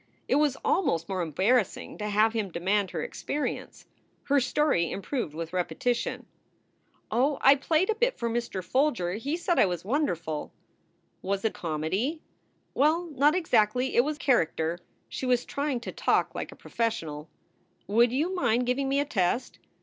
[0.27, 3.85] It was almost more embarrassing to have him demand her experience.
[4.23, 6.25] Her story improved with repetition:
[7.11, 8.63] "Oh, I played a bit for Mr.
[8.63, 9.13] Folger.
[9.13, 10.51] He said I was won derful."
[11.21, 12.23] "Was it comedy?"
[12.73, 13.95] "Well, not exactly.
[13.95, 17.29] It was character." She was trying to talk like a professional.
[17.85, 19.59] "Would you mind giving me a test?"